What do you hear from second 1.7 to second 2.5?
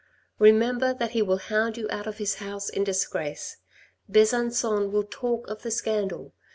you out of his